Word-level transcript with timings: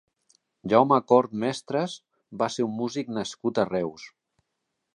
Jaume 0.71 0.97
Cort 1.11 1.35
Mestres 1.43 1.97
va 2.43 2.47
ser 2.55 2.65
un 2.69 2.73
músic 2.81 3.13
nascut 3.19 3.61
a 3.61 3.67
Reus. 3.73 4.09